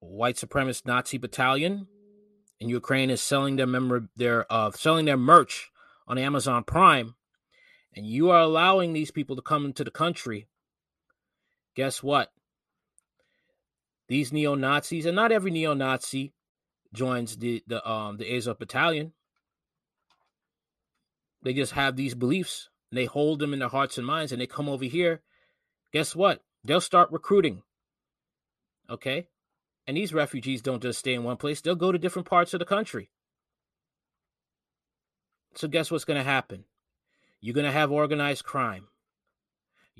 white 0.00 0.36
supremacist 0.36 0.86
Nazi 0.86 1.18
battalion, 1.18 1.86
and 2.60 2.70
Ukraine 2.70 3.10
is 3.10 3.22
selling 3.22 3.56
their 3.56 3.66
member 3.66 4.08
their 4.16 4.50
uh, 4.52 4.70
selling 4.72 5.04
their 5.04 5.16
merch 5.16 5.70
on 6.06 6.18
Amazon 6.18 6.64
Prime, 6.64 7.14
and 7.94 8.06
you 8.06 8.30
are 8.30 8.40
allowing 8.40 8.92
these 8.92 9.10
people 9.10 9.36
to 9.36 9.42
come 9.42 9.64
into 9.64 9.84
the 9.84 9.90
country 9.90 10.48
guess 11.74 12.02
what? 12.02 12.30
These 14.08 14.32
neo 14.32 14.54
Nazis, 14.54 15.06
and 15.06 15.16
not 15.16 15.32
every 15.32 15.50
neo 15.50 15.74
Nazi 15.74 16.34
joins 16.92 17.36
the 17.36 17.62
the 17.66 17.88
um 17.88 18.16
the 18.16 18.36
Azov 18.36 18.58
battalion. 18.58 19.12
They 21.42 21.54
just 21.54 21.72
have 21.72 21.96
these 21.96 22.14
beliefs 22.14 22.68
and 22.90 22.98
they 22.98 23.06
hold 23.06 23.38
them 23.38 23.52
in 23.52 23.60
their 23.60 23.68
hearts 23.68 23.96
and 23.96 24.06
minds, 24.06 24.32
and 24.32 24.40
they 24.40 24.46
come 24.46 24.68
over 24.68 24.84
here. 24.84 25.22
Guess 25.92 26.14
what? 26.14 26.42
They'll 26.64 26.80
start 26.80 27.10
recruiting. 27.10 27.62
Okay, 28.88 29.28
and 29.86 29.96
these 29.96 30.12
refugees 30.12 30.62
don't 30.62 30.82
just 30.82 30.98
stay 30.98 31.14
in 31.14 31.24
one 31.24 31.36
place; 31.36 31.60
they'll 31.60 31.74
go 31.74 31.92
to 31.92 31.98
different 31.98 32.28
parts 32.28 32.52
of 32.54 32.58
the 32.58 32.66
country. 32.66 33.10
So 35.54 35.68
guess 35.68 35.90
what's 35.90 36.04
going 36.04 36.18
to 36.18 36.24
happen? 36.24 36.64
You're 37.40 37.54
going 37.54 37.66
to 37.66 37.72
have 37.72 37.90
organized 37.90 38.44
crime. 38.44 38.88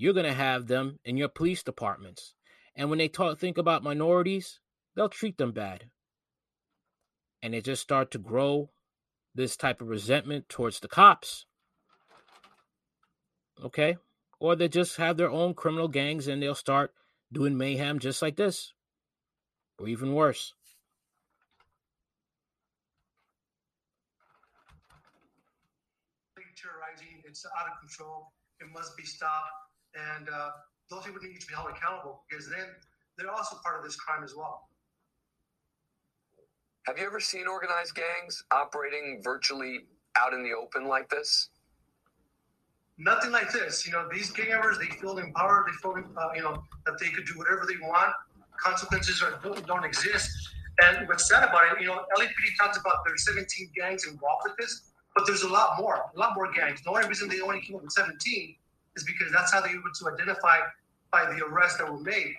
you're 0.01 0.15
going 0.15 0.25
to 0.27 0.33
have 0.33 0.67
them 0.67 0.99
in 1.05 1.19
your 1.19 1.29
police 1.29 1.63
departments. 1.63 2.35
And 2.75 2.89
when 2.89 2.99
they 2.99 3.09
talk, 3.09 3.39
think 3.39 3.59
about 3.59 3.83
minorities, 3.83 4.59
they'll 4.97 5.11
treat 5.11 5.37
them 5.37 5.53
bad. 5.53 5.91
And 7.43 7.53
they 7.53 7.61
just 7.61 7.83
start 7.83 8.11
to 8.13 8.19
grow 8.19 8.71
this 9.35 9.57
type 9.57 9.83
of 9.83 9.89
resentment 9.89 10.49
towards 10.49 10.81
the 10.81 10.89
cops. 10.89 11.45
Okay? 13.63 13.99
Or 14.41 14.57
they 14.57 14.69
just 14.69 14.97
have 14.97 15.19
their 15.19 15.31
own 15.31 15.55
criminal 15.55 15.87
gangs 15.87 16.27
and 16.27 16.43
they'll 16.43 16.55
start 16.55 16.93
doing 17.31 17.57
mayhem 17.57 17.99
just 17.99 18.23
like 18.23 18.37
this, 18.37 18.73
or 19.79 19.87
even 19.87 20.15
worse. 20.15 20.55
Terrorizing, 26.57 27.23
it's 27.25 27.47
out 27.47 27.73
of 27.73 27.79
control. 27.81 28.33
It 28.61 28.67
must 28.75 28.97
be 28.97 29.05
stopped. 29.05 29.49
And 29.95 30.29
uh, 30.29 30.51
those 30.91 31.05
people 31.05 31.23
need 31.23 31.41
to 31.41 31.47
be 31.47 31.55
held 31.55 31.71
accountable 31.71 32.25
because 32.29 32.49
then 32.49 32.67
they're 33.17 33.31
also 33.31 33.57
part 33.63 33.79
of 33.79 33.85
this 33.85 33.97
crime 33.97 34.25
as 34.25 34.35
well. 34.37 34.69
Have 36.87 36.99
you 36.99 37.07
ever 37.07 37.21
seen 37.21 37.47
organized 37.47 37.95
gangs 37.95 38.43
operating 38.51 39.21
virtually 39.23 39.81
out 40.17 40.33
in 40.33 40.43
the 40.43 40.53
open 40.53 40.89
like 40.89 41.09
this? 41.09 41.51
Nothing 43.01 43.33
like 43.33 43.51
this. 43.51 43.87
You 43.87 43.93
know, 43.93 44.07
these 44.13 44.31
gang 44.31 44.51
members, 44.51 44.77
they 44.79 44.85
feel 45.01 45.17
empowered. 45.17 45.65
They 45.67 45.73
feel, 45.81 45.95
uh, 45.97 46.29
you 46.35 46.43
know, 46.43 46.63
that 46.85 46.99
they 47.01 47.09
could 47.09 47.25
do 47.25 47.33
whatever 47.39 47.65
they 47.67 47.81
want. 47.81 48.13
Consequences 48.59 49.23
are, 49.23 49.41
don't 49.67 49.85
exist. 49.85 50.31
And 50.83 51.09
what's 51.09 51.27
sad 51.27 51.43
about 51.43 51.63
it, 51.73 51.81
you 51.81 51.87
know, 51.87 52.05
LAPD 52.19 52.57
talks 52.59 52.77
about 52.77 52.97
there's 53.07 53.25
17 53.25 53.71
gangs 53.75 54.07
involved 54.07 54.43
with 54.45 54.57
this, 54.59 54.93
but 55.15 55.27
there's 55.27 55.43
a 55.43 55.49
lot 55.49 55.79
more, 55.81 56.11
a 56.15 56.19
lot 56.19 56.35
more 56.35 56.53
gangs. 56.53 56.83
The 56.83 56.91
only 56.91 57.09
reason 57.09 57.29
they 57.29 57.41
only 57.41 57.63
came 57.63 57.77
up 57.77 57.83
with 57.83 57.93
17 57.93 58.55
is 58.97 59.05
because 59.05 59.33
that's 59.33 59.51
how 59.53 59.63
they 59.63 59.69
were 59.69 59.81
able 59.81 59.91
to 59.99 60.09
identify 60.13 60.59
by 61.11 61.25
the 61.25 61.43
arrests 61.43 61.79
that 61.79 61.91
were 61.91 62.01
made. 62.01 62.35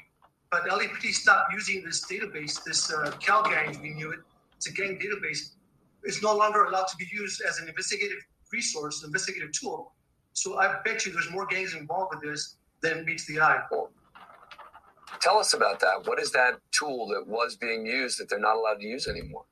But 0.51 0.65
LAPD 0.65 1.11
stopped 1.13 1.53
using 1.53 1.83
this 1.83 2.05
database, 2.05 2.63
this 2.63 2.91
uh, 2.93 3.11
Cal 3.19 3.41
Gangs, 3.41 3.79
we 3.79 3.91
knew 3.91 4.11
it, 4.11 4.19
it's 4.57 4.67
a 4.67 4.73
gang 4.73 4.99
database. 4.99 5.53
It's 6.03 6.21
no 6.21 6.35
longer 6.35 6.65
allowed 6.65 6.87
to 6.87 6.97
be 6.97 7.07
used 7.11 7.41
as 7.47 7.59
an 7.59 7.67
investigative 7.67 8.19
resource, 8.51 9.03
investigative 9.03 9.51
tool. 9.53 9.93
So 10.33 10.57
I 10.57 10.79
bet 10.83 11.05
you 11.05 11.11
there's 11.11 11.31
more 11.31 11.45
gangs 11.45 11.75
involved 11.75 12.15
with 12.15 12.23
this 12.23 12.55
than 12.81 13.05
meets 13.05 13.25
the 13.25 13.39
eye. 13.39 13.61
Tell 15.21 15.37
us 15.37 15.53
about 15.53 15.79
that. 15.81 16.07
What 16.07 16.19
is 16.19 16.31
that 16.31 16.59
tool 16.71 17.07
that 17.09 17.27
was 17.27 17.55
being 17.55 17.85
used 17.85 18.19
that 18.19 18.29
they're 18.29 18.39
not 18.39 18.55
allowed 18.55 18.79
to 18.79 18.87
use 18.87 19.07
anymore? 19.07 19.45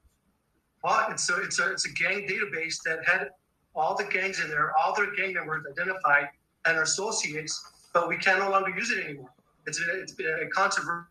Well, 0.83 1.07
it's 1.11 1.29
a, 1.29 1.41
it's 1.41 1.59
a, 1.59 1.71
it's 1.71 1.85
a 1.85 1.91
gang 1.91 2.27
database 2.27 2.81
that 2.85 2.99
had 3.05 3.29
all 3.75 3.95
the 3.95 4.05
gangs 4.05 4.39
in 4.39 4.49
there, 4.49 4.73
all 4.77 4.95
their 4.95 5.13
gang 5.15 5.33
members 5.33 5.65
identified 5.69 6.29
and 6.65 6.75
their 6.75 6.83
associates, 6.83 7.61
but 7.93 8.07
we 8.07 8.17
can 8.17 8.39
no 8.39 8.49
longer 8.49 8.71
use 8.71 8.89
it 8.91 9.03
anymore. 9.05 9.29
It's 9.67 9.79
a, 9.79 10.01
it's 10.01 10.13
a 10.19 10.47
controversial 10.53 11.07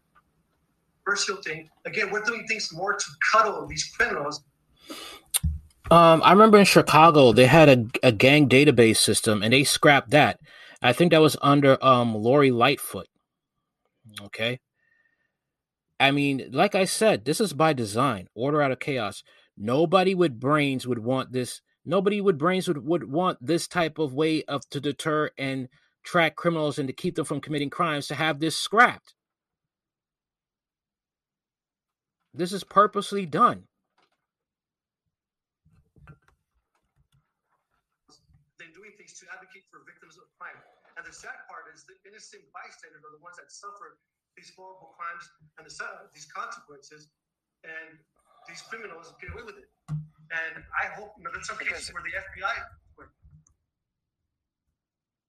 thing. 1.44 1.68
Again, 1.84 2.10
we're 2.10 2.22
doing 2.22 2.46
things 2.48 2.72
more 2.72 2.94
to 2.94 3.06
cuddle 3.32 3.66
these 3.66 3.84
criminals. 3.96 4.42
Um, 5.90 6.23
I 6.23 6.33
remember 6.33 6.59
in 6.59 6.66
Chicago 6.66 7.33
they 7.33 7.47
had 7.47 7.68
a, 7.68 8.09
a 8.09 8.12
gang 8.12 8.49
database 8.49 8.99
system 8.99 9.42
and 9.42 9.52
they 9.52 9.64
scrapped 9.64 10.11
that. 10.11 10.38
I 10.83 10.92
think 10.92 11.12
that 11.12 11.21
was 11.23 11.37
under 11.42 11.83
um 11.85 12.14
Lori 12.14 12.50
Lightfoot. 12.50 13.07
Okay. 14.23 14.61
I 16.00 16.11
mean, 16.11 16.50
like 16.52 16.75
I 16.75 16.85
said, 16.85 17.25
this 17.25 17.40
is 17.40 17.52
by 17.52 17.73
design, 17.73 18.28
order 18.35 18.62
out 18.62 18.71
of 18.71 18.78
chaos. 18.78 19.23
Nobody 19.57 20.14
with 20.14 20.38
brains 20.38 20.87
would 20.87 21.00
want 21.00 21.33
this. 21.33 21.61
Nobody 21.85 22.21
with 22.21 22.38
brains 22.38 22.68
would, 22.68 22.87
would 22.87 23.11
want 23.11 23.38
this 23.40 23.66
type 23.66 23.99
of 23.99 24.14
way 24.14 24.45
of 24.45 24.68
to 24.71 24.80
deter 24.80 25.30
and 25.38 25.68
track 26.04 26.37
criminals 26.37 26.78
and 26.78 26.87
to 26.88 26.92
keep 26.95 27.16
them 27.16 27.25
from 27.25 27.40
committing 27.40 27.71
crimes 27.71 28.07
to 28.09 28.14
have 28.14 28.38
this 28.38 28.57
scrapped. 28.57 29.14
This 32.33 32.52
is 32.52 32.62
purposely 32.62 33.26
done. 33.26 33.64
They're 38.59 38.69
doing 38.75 38.92
things 38.97 39.14
to 39.21 39.26
advocate 39.35 39.64
for 39.71 39.80
victims 39.87 40.16
of 40.19 40.25
crime. 40.38 40.54
And 40.87 40.97
the 41.08 41.16
sad 41.16 41.40
part 41.48 41.72
is 41.72 41.88
the 41.88 41.96
innocent 42.04 42.44
bystanders 42.52 43.00
are 43.00 43.14
the 43.16 43.24
ones 43.24 43.40
that 43.40 43.48
suffer 43.48 43.96
these 44.36 44.52
horrible 44.52 44.92
crimes 44.92 45.24
and 45.56 45.64
the, 45.64 45.72
these 46.12 46.28
consequences. 46.28 47.08
And 47.64 47.96
these 48.44 48.60
criminals 48.68 49.16
get 49.16 49.32
away 49.32 49.48
with 49.48 49.56
it. 49.56 49.72
And 49.88 50.60
I 50.76 50.92
hope 50.92 51.16
you 51.16 51.24
know, 51.24 51.32
there's 51.32 51.48
some 51.48 51.56
cases 51.56 51.88
where 51.96 52.04
the 52.04 52.12
FBI 52.12 52.54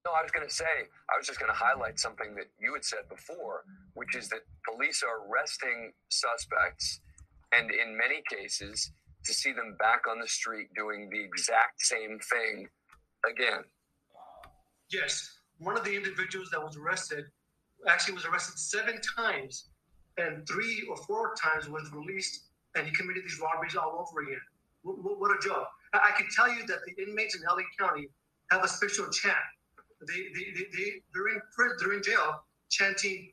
no, 0.04 0.12
I 0.12 0.22
was 0.22 0.30
going 0.30 0.48
to 0.48 0.54
say, 0.54 0.88
I 1.12 1.18
was 1.18 1.26
just 1.26 1.38
going 1.38 1.52
to 1.52 1.56
highlight 1.56 2.00
something 2.00 2.34
that 2.36 2.48
you 2.58 2.72
had 2.72 2.84
said 2.84 3.04
before, 3.10 3.64
which 3.92 4.16
is 4.16 4.30
that 4.30 4.40
police 4.64 5.02
are 5.02 5.28
arresting 5.28 5.92
suspects, 6.08 7.00
and 7.52 7.70
in 7.70 7.98
many 7.98 8.22
cases, 8.30 8.92
to 9.26 9.34
see 9.34 9.52
them 9.52 9.76
back 9.78 10.08
on 10.10 10.18
the 10.18 10.26
street 10.26 10.68
doing 10.74 11.10
the 11.10 11.20
exact 11.20 11.82
same 11.82 12.18
thing 12.18 12.68
again. 13.28 13.64
Yes. 14.90 15.39
One 15.60 15.76
of 15.76 15.84
the 15.84 15.94
individuals 15.94 16.50
that 16.50 16.62
was 16.62 16.76
arrested 16.76 17.26
actually 17.88 18.14
was 18.14 18.24
arrested 18.24 18.58
seven 18.58 19.00
times, 19.16 19.68
and 20.18 20.46
three 20.46 20.86
or 20.90 20.96
four 20.96 21.34
times 21.40 21.68
was 21.68 21.90
released, 21.92 22.48
and 22.74 22.86
he 22.86 22.92
committed 22.92 23.24
these 23.24 23.40
robberies 23.40 23.76
all 23.76 24.04
over 24.04 24.22
again. 24.22 24.40
What, 24.82 25.18
what 25.20 25.30
a 25.30 25.46
job. 25.46 25.66
I 25.92 26.12
can 26.16 26.26
tell 26.34 26.52
you 26.52 26.66
that 26.66 26.78
the 26.86 27.02
inmates 27.02 27.36
in 27.36 27.42
LA 27.42 27.62
County 27.78 28.08
have 28.50 28.64
a 28.64 28.68
special 28.68 29.08
chant 29.10 29.36
they, 30.06 30.28
they, 30.34 30.50
they, 30.54 30.66
they, 30.72 30.90
they're, 31.12 31.28
in, 31.28 31.40
they're 31.78 31.92
in 31.92 32.02
jail 32.02 32.42
chanting 32.70 33.32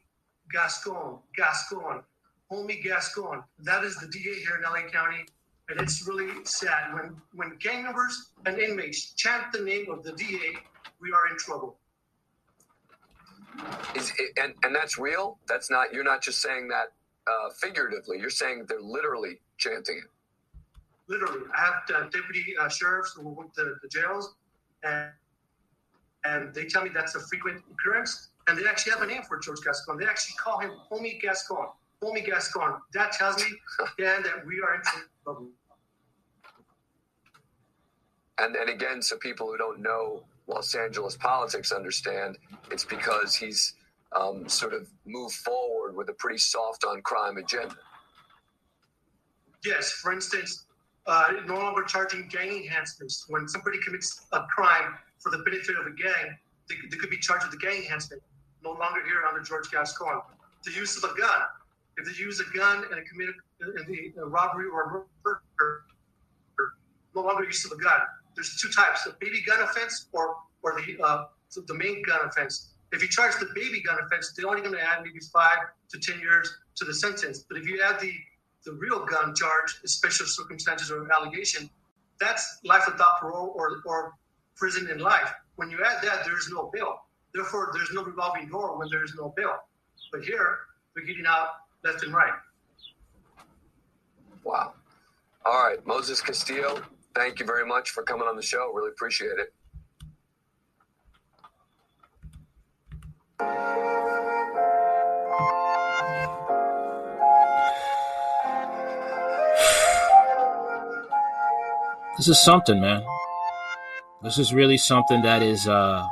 Gascon, 0.52 1.20
Gascon, 1.36 2.04
homie 2.52 2.84
Gascon. 2.84 3.44
That 3.60 3.84
is 3.84 3.96
the 3.98 4.08
DA 4.08 4.36
here 4.40 4.58
in 4.58 4.64
LA 4.64 4.90
County. 4.90 5.26
And 5.70 5.80
it's 5.82 6.08
really 6.08 6.34
sad. 6.46 6.94
When, 6.94 7.22
when 7.34 7.58
gang 7.60 7.84
members 7.84 8.32
and 8.46 8.58
inmates 8.58 9.14
chant 9.14 9.52
the 9.52 9.62
name 9.62 9.90
of 9.90 10.04
the 10.04 10.14
DA, 10.14 10.58
we 11.02 11.12
are 11.12 11.32
in 11.32 11.38
trouble. 11.38 11.78
Is 13.96 14.12
it, 14.18 14.40
and, 14.42 14.54
and 14.64 14.76
that's 14.76 14.98
real? 14.98 15.40
That's 15.48 15.70
not, 15.72 15.94
you're 15.94 16.04
not 16.04 16.22
just 16.22 16.42
saying 16.42 16.68
that 16.70 16.94
uh, 17.28 17.50
figuratively, 17.62 18.20
you're 18.20 18.30
saying 18.30 18.66
they're 18.68 18.82
literally 18.82 19.40
chanting 19.58 19.98
it. 19.98 20.10
Literally. 21.08 21.42
I 21.58 21.62
have 21.66 21.96
uh, 21.96 22.10
deputy 22.10 22.56
uh, 22.60 22.68
sheriffs 22.68 23.14
who 23.14 23.30
work 23.30 23.54
to 23.56 23.76
the 23.82 23.88
jails, 23.88 24.36
and 24.84 25.10
and 26.26 26.54
they 26.54 26.66
tell 26.66 26.84
me 26.84 26.90
that's 26.94 27.16
a 27.16 27.20
frequent 27.20 27.64
occurrence. 27.72 28.30
And 28.48 28.58
they 28.58 28.66
actually 28.66 28.94
have 28.94 29.02
a 29.02 29.06
name 29.06 29.24
for 29.24 29.40
George 29.40 29.60
Gascon. 29.64 29.98
They 29.98 30.06
actually 30.06 30.36
call 30.36 30.60
him 30.60 30.72
Homie 30.92 31.22
Gascon. 31.22 31.68
Homie 32.02 32.26
Gascon. 32.26 32.82
That 32.94 33.12
tells 33.14 33.38
me, 33.38 33.46
Dan, 34.00 34.24
that 34.24 34.46
we 34.46 34.62
are 34.62 34.76
in 34.76 34.82
trouble. 35.24 35.48
And, 38.40 38.56
and 38.56 38.70
again, 38.70 39.02
so 39.02 39.18
people 39.18 39.48
who 39.48 39.58
don't 39.58 39.82
know 39.82 40.24
Los 40.48 40.74
Angeles 40.76 41.18
politics 41.18 41.72
understand, 41.72 42.38
it's 42.72 42.86
because 42.86 43.36
he's 43.36 43.74
um, 44.16 44.48
sort 44.48 44.74
of 44.74 44.88
moved 45.06 45.36
forward 45.36 45.96
with 45.96 46.10
a 46.10 46.14
pretty 46.14 46.38
soft 46.38 46.86
on 46.86 47.02
crime 47.02 47.38
agenda. 47.38 47.76
Yes, 49.66 49.92
for 49.92 50.14
instance, 50.14 50.66
uh, 51.06 51.34
no 51.46 51.56
longer 51.56 51.84
charging 51.84 52.28
gang 52.30 52.64
enhancements. 52.64 53.26
When 53.28 53.48
somebody 53.48 53.80
commits 53.84 54.26
a 54.32 54.44
crime, 54.44 54.96
for 55.20 55.32
the 55.32 55.44
benefit 55.44 55.76
of 55.78 55.88
a 55.88 55.92
gang, 55.92 56.38
they, 56.70 56.76
they 56.90 56.98
could 56.98 57.10
be 57.10 57.18
charged 57.18 57.46
with 57.46 57.54
a 57.56 57.58
gang 57.58 57.82
enhancement. 57.84 58.22
No 58.64 58.72
longer 58.72 59.04
here 59.06 59.24
under 59.28 59.42
George 59.42 59.70
Gascon. 59.72 60.22
The 60.64 60.72
use 60.72 61.02
of 61.02 61.10
a 61.10 61.20
gun. 61.20 61.42
If 61.98 62.06
they 62.06 62.24
use 62.24 62.40
a 62.40 62.58
gun 62.58 62.84
and 62.92 63.08
commit 63.08 63.30
a, 63.62 64.22
a 64.22 64.26
robbery 64.28 64.68
or 64.72 65.06
murder, 65.26 65.42
no 67.16 67.22
longer 67.22 67.44
use 67.44 67.66
of 67.66 67.72
a 67.72 67.82
gun. 67.82 68.00
There's 68.38 68.56
two 68.62 68.70
types: 68.70 69.04
the 69.04 69.16
baby 69.20 69.42
gun 69.42 69.62
offense 69.62 70.06
or 70.14 70.36
or 70.62 70.80
the 70.80 71.04
uh, 71.04 71.26
the 71.66 71.74
main 71.74 72.04
gun 72.04 72.20
offense. 72.24 72.74
If 72.92 73.02
you 73.02 73.10
charge 73.10 73.34
the 73.40 73.50
baby 73.56 73.82
gun 73.82 73.98
offense, 74.06 74.32
they're 74.38 74.48
only 74.48 74.62
going 74.62 74.76
to 74.76 74.82
add 74.82 75.04
maybe 75.04 75.20
five 75.34 75.58
to 75.90 76.00
ten 76.00 76.20
years 76.20 76.56
to 76.76 76.86
the 76.86 76.94
sentence. 76.94 77.40
But 77.50 77.58
if 77.58 77.68
you 77.68 77.82
add 77.82 78.00
the 78.00 78.14
the 78.64 78.74
real 78.74 79.04
gun 79.06 79.34
charge, 79.34 79.80
special 79.86 80.28
circumstances 80.28 80.92
or 80.92 81.12
allegation, 81.12 81.68
that's 82.20 82.60
life 82.64 82.84
without 82.86 83.20
parole 83.20 83.54
or 83.56 83.82
or 83.86 84.14
prison 84.56 84.88
in 84.92 85.00
life. 85.00 85.34
When 85.56 85.72
you 85.72 85.80
add 85.84 86.04
that, 86.04 86.24
there's 86.24 86.48
no 86.52 86.70
bail. 86.72 87.02
Therefore, 87.34 87.72
there's 87.74 87.92
no 87.92 88.04
revolving 88.04 88.50
door 88.50 88.78
when 88.78 88.88
there's 88.92 89.16
no 89.16 89.34
bail. 89.36 89.58
But 90.12 90.24
here, 90.24 90.60
we're 90.96 91.06
getting 91.06 91.26
out 91.26 91.48
left 91.84 92.04
and 92.04 92.14
right. 92.14 92.34
Wow. 94.44 94.74
All 95.46 95.64
right, 95.64 95.86
Moses 95.88 96.22
Castillo, 96.22 96.82
thank 97.18 97.40
you 97.40 97.46
very 97.46 97.66
much 97.66 97.90
for 97.90 98.04
coming 98.04 98.28
on 98.28 98.36
the 98.36 98.42
show. 98.42 98.72
Really 98.74 98.92
appreciate 98.92 99.40
it. 99.40 99.54
This 112.18 112.28
is 112.28 112.44
something, 112.44 112.80
man. 112.82 113.04
This 114.24 114.38
is 114.38 114.54
really 114.54 114.78
something 114.78 115.22
that 115.24 115.42
is 115.42 115.68
uh 115.68 116.06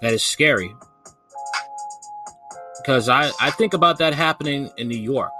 that 0.00 0.12
is 0.12 0.22
scary. 0.22 0.74
Because 2.78 3.08
I, 3.08 3.30
I 3.40 3.50
think 3.50 3.74
about 3.74 3.98
that 3.98 4.14
happening 4.14 4.70
in 4.76 4.86
New 4.86 4.98
York. 4.98 5.32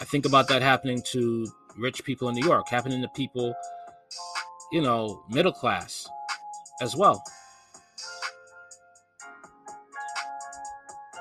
I 0.00 0.04
think 0.06 0.24
about 0.24 0.48
that 0.48 0.62
happening 0.62 1.02
to 1.12 1.46
rich 1.76 2.04
people 2.04 2.28
in 2.28 2.34
New 2.34 2.46
York, 2.46 2.68
happening 2.68 3.00
to 3.02 3.08
people, 3.08 3.54
you 4.72 4.80
know, 4.80 5.22
middle 5.28 5.52
class 5.52 6.08
as 6.80 6.96
well. 6.96 7.22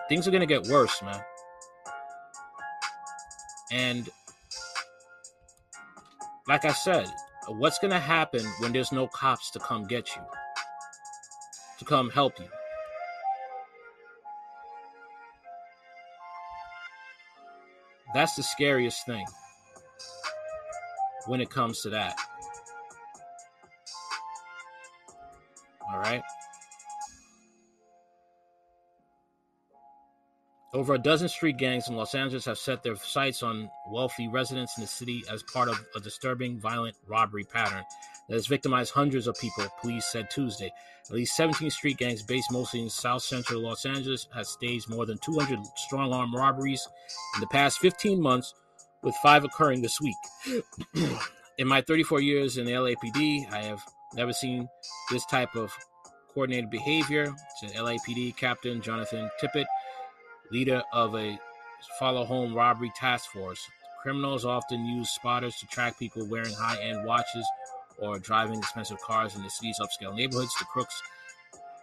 Things 0.08 0.28
are 0.28 0.32
going 0.32 0.42
to 0.42 0.48
get 0.48 0.68
worse, 0.68 1.02
man. 1.04 1.22
And 3.72 4.10
like 6.48 6.66
I 6.66 6.74
said, 6.74 7.08
what's 7.48 7.78
going 7.78 7.92
to 7.92 8.00
happen 8.00 8.44
when 8.60 8.74
there's 8.74 8.92
no 8.92 9.08
cops 9.08 9.52
to 9.52 9.60
come 9.60 9.86
get 9.86 10.16
you, 10.16 10.22
to 11.78 11.86
come 11.86 12.10
help 12.10 12.40
you? 12.40 12.48
That's 18.16 18.34
the 18.34 18.42
scariest 18.42 19.06
thing 19.06 19.26
when 21.30 21.42
it 21.42 21.50
comes 21.52 21.82
to 21.82 21.92
that. 21.92 22.18
All 25.92 26.00
right. 26.00 26.24
Over 30.74 30.96
a 30.96 31.00
dozen 31.00 31.30
street 31.30 31.58
gangs 31.58 31.88
in 31.88 31.96
Los 31.96 32.14
Angeles 32.14 32.46
have 32.46 32.58
set 32.58 32.84
their 32.84 32.96
sights 32.96 33.42
on 33.42 33.70
wealthy 33.92 34.28
residents 34.28 34.78
in 34.78 34.82
the 34.82 34.88
city 34.88 35.24
as 35.32 35.44
part 35.44 35.68
of 35.68 35.84
a 35.96 36.00
disturbing 36.00 36.60
violent 36.60 36.96
robbery 37.08 37.44
pattern 37.44 37.84
that 38.28 38.36
has 38.36 38.46
victimized 38.48 38.94
hundreds 38.94 39.26
of 39.26 39.36
people, 39.40 39.66
police 39.82 40.06
said 40.06 40.30
Tuesday. 40.30 40.72
At 41.10 41.16
least 41.16 41.36
17 41.36 41.72
street 41.72 41.98
gangs 41.98 42.22
based 42.22 42.52
mostly 42.52 42.82
in 42.82 42.90
south 42.90 43.24
central 43.24 43.62
Los 43.62 43.86
Angeles 43.86 44.28
have 44.36 44.46
staged 44.46 44.90
more 44.90 45.08
than 45.08 45.18
200 45.20 45.60
strong 45.76 46.14
arm 46.14 46.36
robberies 46.36 46.88
in 47.36 47.42
the 47.42 47.48
past 47.48 47.80
15 47.80 48.22
months, 48.22 48.54
with 49.04 49.16
five 49.18 49.44
occurring 49.44 49.82
this 49.82 50.00
week. 50.02 50.18
in 51.58 51.68
my 51.68 51.82
34 51.82 52.22
years 52.22 52.58
in 52.58 52.66
the 52.66 52.72
LAPD, 52.72 53.52
I 53.52 53.64
have 53.64 53.82
never 54.14 54.34
seen 54.34 54.68
this 55.12 55.26
type 55.26 55.56
of 55.56 55.72
coordinated 56.34 56.70
behavior, 56.70 57.34
said 57.60 57.72
LAPD 57.72 58.36
Captain 58.36 58.82
Jonathan 58.82 59.30
Tippett 59.42 59.66
leader 60.52 60.82
of 60.94 61.16
a 61.16 61.38
follow 62.00 62.26
home 62.26 62.54
robbery 62.54 62.92
task 62.96 63.32
force. 63.32 63.66
Criminals 64.02 64.46
often 64.46 64.86
use 64.86 65.10
spotters 65.10 65.56
to 65.58 65.68
track 65.68 66.00
people 66.00 66.26
wearing 66.28 66.54
high 66.54 66.82
end 66.82 67.06
watches 67.06 67.46
or 67.98 68.18
driving 68.20 68.60
expensive 68.60 69.00
cars 69.02 69.36
in 69.36 69.44
the 69.44 69.50
city's 69.50 69.80
upscale 69.80 70.16
neighborhoods. 70.16 70.56
The 70.58 70.66
crooks 70.66 71.02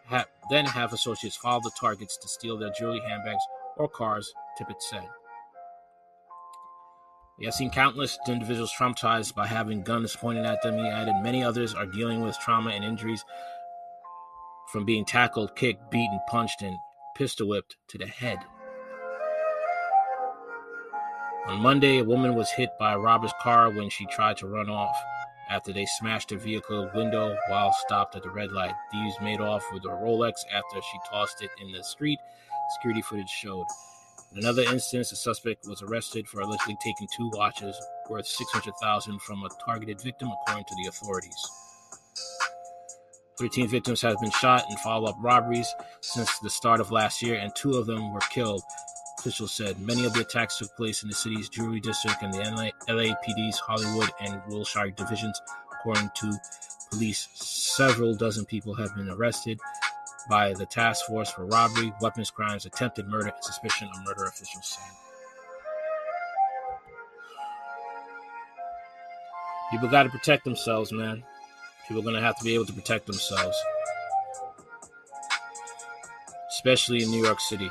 have, 0.07 0.27
then 0.51 0.65
have 0.65 0.93
associates 0.93 1.37
follow 1.37 1.61
the 1.61 1.71
targets 1.79 2.17
to 2.19 2.29
steal 2.29 2.57
their 2.57 2.71
jewelry, 2.71 3.01
handbags, 3.01 3.43
or 3.77 3.89
cars, 3.89 4.33
Tippett 4.59 4.81
said. 4.81 5.07
He 7.39 7.45
has 7.45 7.57
seen 7.57 7.71
countless 7.71 8.19
individuals 8.27 8.73
traumatized 8.79 9.35
by 9.35 9.47
having 9.47 9.83
guns 9.83 10.17
pointed 10.17 10.47
at 10.47 10.63
them. 10.63 10.79
He 10.79 10.89
added 10.89 11.23
many 11.23 11.45
others 11.45 11.75
are 11.75 11.87
dealing 11.87 12.23
with 12.23 12.39
trauma 12.39 12.71
and 12.71 12.85
injuries 12.85 13.25
from 14.73 14.87
being 14.87 15.05
tackled, 15.05 15.55
kicked, 15.55 15.91
beaten, 15.91 16.19
punched, 16.29 16.63
and 16.63 16.77
pistol 17.15 17.49
whipped 17.49 17.77
to 17.89 17.99
the 17.99 18.07
head. 18.07 18.39
On 21.47 21.61
Monday, 21.61 21.99
a 21.99 22.05
woman 22.05 22.35
was 22.35 22.51
hit 22.51 22.71
by 22.79 22.95
a 22.95 22.99
robber's 22.99 23.35
car 23.41 23.71
when 23.71 23.91
she 23.91 24.07
tried 24.07 24.39
to 24.39 24.49
run 24.49 24.69
off 24.69 24.97
after 25.49 25.73
they 25.73 25.87
smashed 25.87 26.31
her 26.31 26.39
vehicle 26.39 26.91
window 26.95 27.37
while 27.49 27.73
stopped 27.73 28.17
at 28.17 28.23
the 28.23 28.31
red 28.31 28.51
light. 28.51 28.75
Thieves 28.91 29.15
made 29.21 29.41
off 29.41 29.65
with 29.73 29.85
a 29.85 29.89
Rolex 29.89 30.35
after 30.53 30.81
she 30.81 30.99
tossed 31.09 31.43
it 31.43 31.51
in 31.61 31.71
the 31.71 31.85
street, 31.85 32.19
security 32.75 33.03
footage 33.03 33.29
showed. 33.29 33.67
In 34.33 34.39
another 34.39 34.63
instance, 34.63 35.13
a 35.13 35.17
suspect 35.17 35.67
was 35.67 35.83
arrested 35.83 36.27
for 36.29 36.41
allegedly 36.41 36.77
taking 36.83 37.09
two 37.17 37.31
watches 37.35 37.77
worth 38.09 38.27
600000 38.27 39.21
from 39.23 39.43
a 39.43 39.49
targeted 39.65 40.01
victim, 40.01 40.31
according 40.31 40.65
to 40.65 40.75
the 40.83 40.89
authorities. 40.89 41.51
13 43.39 43.69
victims 43.69 44.01
have 44.01 44.19
been 44.21 44.31
shot 44.31 44.65
in 44.71 44.77
follow 44.79 45.09
up 45.09 45.17
robberies 45.21 45.73
since 46.01 46.39
the 46.39 46.51
start 46.51 46.81
of 46.81 46.91
last 46.91 47.23
year, 47.23 47.37
and 47.37 47.55
two 47.55 47.75
of 47.75 47.87
them 47.87 48.13
were 48.13 48.21
killed 48.31 48.63
officials 49.27 49.53
said 49.53 49.81
many 49.81 50.05
of 50.05 50.13
the 50.13 50.21
attacks 50.21 50.59
took 50.59 50.75
place 50.77 51.03
in 51.03 51.09
the 51.09 51.15
city's 51.15 51.49
Jewelry 51.49 51.81
District 51.81 52.23
and 52.23 52.33
the 52.33 52.39
LA, 52.39 52.71
LAPD's 52.89 53.59
Hollywood 53.59 54.09
and 54.21 54.41
Wilshire 54.47 54.91
divisions. 54.91 55.41
According 55.73 56.11
to 56.15 56.33
police, 56.93 57.27
several 57.35 58.15
dozen 58.15 58.45
people 58.45 58.73
have 58.75 58.95
been 58.95 59.11
arrested 59.11 59.59
by 60.29 60.53
the 60.55 60.67
task 60.67 61.07
force 61.07 61.31
for 61.31 61.47
robbery, 61.47 61.93
weapons 62.01 62.31
crimes, 62.31 62.67
attempted 62.67 63.07
murder, 63.07 63.29
and 63.29 63.45
suspicion 63.45 63.89
of 63.89 64.05
murder, 64.05 64.25
officials 64.25 64.67
said. 64.67 64.93
People 69.71 69.89
got 69.89 70.05
to 70.05 70.09
protect 70.09 70.45
themselves, 70.45 70.93
man. 70.93 71.25
People 71.87 72.01
are 72.01 72.05
going 72.05 72.15
to 72.15 72.21
have 72.21 72.39
to 72.39 72.45
be 72.45 72.55
able 72.55 72.67
to 72.67 72.73
protect 72.73 73.07
themselves, 73.07 73.57
especially 76.51 77.03
in 77.03 77.11
New 77.11 77.25
York 77.25 77.41
City 77.41 77.71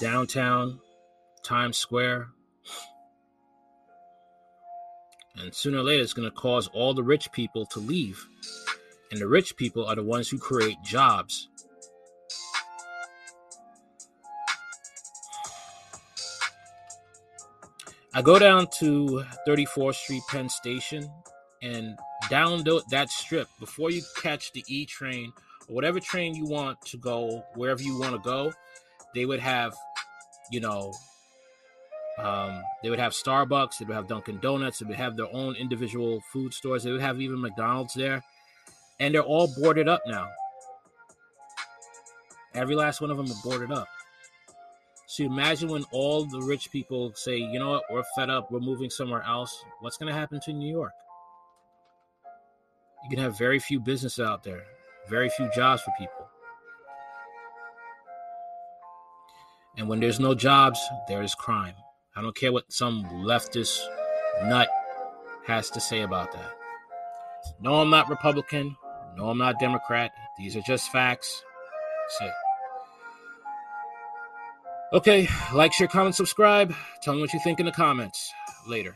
downtown 0.00 0.80
Times 1.42 1.76
Square. 1.76 2.28
And 5.36 5.54
sooner 5.54 5.78
or 5.78 5.82
later, 5.82 6.02
it's 6.02 6.12
going 6.12 6.28
to 6.28 6.34
cause 6.34 6.68
all 6.68 6.94
the 6.94 7.02
rich 7.02 7.30
people 7.32 7.64
to 7.66 7.78
leave. 7.78 8.26
And 9.10 9.20
the 9.20 9.28
rich 9.28 9.56
people 9.56 9.86
are 9.86 9.94
the 9.94 10.02
ones 10.02 10.28
who 10.28 10.38
create 10.38 10.76
jobs. 10.84 11.48
I 18.14 18.22
go 18.22 18.38
down 18.38 18.66
to 18.78 19.24
34th 19.46 19.94
Street 19.94 20.22
Penn 20.28 20.48
Station 20.48 21.08
and 21.62 21.98
down 22.28 22.64
that 22.90 23.10
strip 23.10 23.48
before 23.60 23.90
you 23.90 24.02
catch 24.20 24.52
the 24.52 24.64
E 24.66 24.86
train 24.86 25.32
or 25.68 25.74
whatever 25.74 26.00
train 26.00 26.34
you 26.34 26.46
want 26.46 26.80
to 26.86 26.96
go 26.96 27.44
wherever 27.54 27.82
you 27.82 27.98
want 27.98 28.14
to 28.14 28.20
go. 28.20 28.52
They 29.14 29.24
would 29.24 29.40
have 29.40 29.74
you 30.50 30.60
know, 30.60 30.92
um, 32.18 32.62
they 32.82 32.90
would 32.90 32.98
have 32.98 33.12
Starbucks, 33.12 33.78
they 33.78 33.84
would 33.84 33.94
have 33.94 34.08
Dunkin' 34.08 34.40
Donuts, 34.40 34.78
they 34.78 34.86
would 34.86 34.96
have 34.96 35.16
their 35.16 35.32
own 35.32 35.54
individual 35.56 36.20
food 36.32 36.52
stores, 36.54 36.82
they 36.84 36.92
would 36.92 37.00
have 37.00 37.20
even 37.20 37.40
McDonald's 37.40 37.94
there, 37.94 38.22
and 39.00 39.14
they're 39.14 39.22
all 39.22 39.48
boarded 39.60 39.88
up 39.88 40.02
now. 40.06 40.28
Every 42.54 42.74
last 42.74 43.00
one 43.00 43.10
of 43.10 43.16
them 43.16 43.30
are 43.30 43.42
boarded 43.44 43.70
up. 43.70 43.88
So 45.06 45.24
imagine 45.24 45.68
when 45.68 45.84
all 45.90 46.24
the 46.24 46.40
rich 46.40 46.70
people 46.70 47.12
say, 47.14 47.36
you 47.36 47.58
know 47.58 47.70
what, 47.70 47.84
we're 47.90 48.04
fed 48.14 48.30
up, 48.30 48.50
we're 48.50 48.60
moving 48.60 48.90
somewhere 48.90 49.22
else. 49.22 49.64
What's 49.80 49.96
going 49.96 50.12
to 50.12 50.18
happen 50.18 50.40
to 50.44 50.52
New 50.52 50.70
York? 50.70 50.92
You 53.04 53.10
can 53.10 53.18
have 53.24 53.38
very 53.38 53.58
few 53.58 53.80
businesses 53.80 54.20
out 54.20 54.42
there, 54.42 54.64
very 55.08 55.30
few 55.30 55.48
jobs 55.54 55.82
for 55.82 55.92
people. 55.98 56.28
And 59.76 59.88
when 59.88 60.00
there's 60.00 60.18
no 60.18 60.34
jobs, 60.34 60.80
there 61.06 61.22
is 61.22 61.34
crime. 61.34 61.74
I 62.16 62.20
don't 62.20 62.36
care 62.36 62.52
what 62.52 62.72
some 62.72 63.04
leftist 63.04 63.80
nut 64.44 64.68
has 65.46 65.70
to 65.70 65.80
say 65.80 66.02
about 66.02 66.32
that. 66.32 66.52
No, 67.60 67.80
I'm 67.80 67.88
not 67.88 68.10
Republican. 68.10 68.76
No, 69.18 69.28
I'm 69.30 69.38
not 69.38 69.58
Democrat. 69.58 70.12
These 70.38 70.54
are 70.54 70.60
just 70.60 70.92
facts. 70.92 71.42
It. 72.20 72.32
Okay, 74.92 75.28
like, 75.52 75.72
share, 75.72 75.88
comment, 75.88 76.14
subscribe. 76.14 76.72
Tell 77.02 77.14
me 77.14 77.20
what 77.20 77.32
you 77.32 77.40
think 77.40 77.58
in 77.58 77.66
the 77.66 77.72
comments. 77.72 78.32
Later. 78.68 78.94